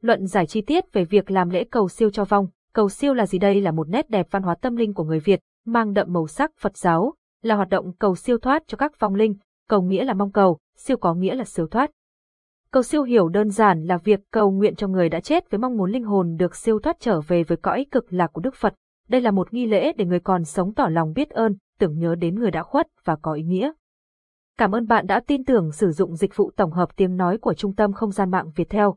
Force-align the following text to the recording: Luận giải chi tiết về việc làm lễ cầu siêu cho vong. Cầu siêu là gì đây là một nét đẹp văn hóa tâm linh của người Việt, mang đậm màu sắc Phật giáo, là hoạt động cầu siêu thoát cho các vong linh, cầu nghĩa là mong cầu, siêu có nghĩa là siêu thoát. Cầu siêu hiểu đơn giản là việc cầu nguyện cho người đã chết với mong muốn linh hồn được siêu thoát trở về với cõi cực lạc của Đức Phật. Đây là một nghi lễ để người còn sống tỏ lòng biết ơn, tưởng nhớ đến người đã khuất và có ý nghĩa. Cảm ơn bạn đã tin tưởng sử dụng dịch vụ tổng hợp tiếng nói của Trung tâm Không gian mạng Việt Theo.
Luận 0.00 0.26
giải 0.26 0.46
chi 0.46 0.60
tiết 0.60 0.92
về 0.92 1.04
việc 1.04 1.30
làm 1.30 1.50
lễ 1.50 1.64
cầu 1.64 1.88
siêu 1.88 2.10
cho 2.10 2.24
vong. 2.24 2.46
Cầu 2.72 2.88
siêu 2.88 3.14
là 3.14 3.26
gì 3.26 3.38
đây 3.38 3.60
là 3.60 3.72
một 3.72 3.88
nét 3.88 4.10
đẹp 4.10 4.26
văn 4.30 4.42
hóa 4.42 4.54
tâm 4.54 4.76
linh 4.76 4.94
của 4.94 5.04
người 5.04 5.20
Việt, 5.20 5.40
mang 5.66 5.92
đậm 5.92 6.12
màu 6.12 6.26
sắc 6.26 6.50
Phật 6.58 6.76
giáo, 6.76 7.14
là 7.42 7.54
hoạt 7.54 7.68
động 7.68 7.92
cầu 7.92 8.16
siêu 8.16 8.38
thoát 8.38 8.62
cho 8.66 8.76
các 8.76 9.00
vong 9.00 9.14
linh, 9.14 9.34
cầu 9.68 9.82
nghĩa 9.82 10.04
là 10.04 10.14
mong 10.14 10.32
cầu, 10.32 10.58
siêu 10.76 10.96
có 10.96 11.14
nghĩa 11.14 11.34
là 11.34 11.44
siêu 11.44 11.66
thoát. 11.66 11.90
Cầu 12.70 12.82
siêu 12.82 13.02
hiểu 13.02 13.28
đơn 13.28 13.50
giản 13.50 13.84
là 13.84 13.96
việc 13.96 14.20
cầu 14.30 14.50
nguyện 14.50 14.74
cho 14.74 14.88
người 14.88 15.08
đã 15.08 15.20
chết 15.20 15.50
với 15.50 15.58
mong 15.58 15.76
muốn 15.76 15.90
linh 15.90 16.04
hồn 16.04 16.36
được 16.36 16.56
siêu 16.56 16.78
thoát 16.78 16.96
trở 17.00 17.20
về 17.20 17.42
với 17.42 17.56
cõi 17.56 17.86
cực 17.90 18.12
lạc 18.12 18.26
của 18.32 18.40
Đức 18.40 18.54
Phật. 18.54 18.74
Đây 19.08 19.20
là 19.20 19.30
một 19.30 19.54
nghi 19.54 19.66
lễ 19.66 19.92
để 19.92 20.04
người 20.04 20.20
còn 20.20 20.44
sống 20.44 20.74
tỏ 20.74 20.88
lòng 20.88 21.12
biết 21.12 21.30
ơn, 21.30 21.56
tưởng 21.78 21.98
nhớ 21.98 22.14
đến 22.14 22.34
người 22.34 22.50
đã 22.50 22.62
khuất 22.62 22.86
và 23.04 23.16
có 23.16 23.32
ý 23.32 23.42
nghĩa. 23.42 23.72
Cảm 24.58 24.74
ơn 24.74 24.86
bạn 24.86 25.06
đã 25.06 25.20
tin 25.20 25.44
tưởng 25.44 25.72
sử 25.72 25.90
dụng 25.90 26.16
dịch 26.16 26.36
vụ 26.36 26.50
tổng 26.56 26.72
hợp 26.72 26.96
tiếng 26.96 27.16
nói 27.16 27.38
của 27.38 27.54
Trung 27.54 27.74
tâm 27.74 27.92
Không 27.92 28.10
gian 28.10 28.30
mạng 28.30 28.50
Việt 28.56 28.68
Theo. 28.70 28.96